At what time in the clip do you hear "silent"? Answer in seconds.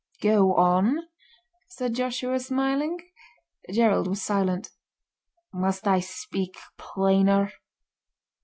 4.23-4.71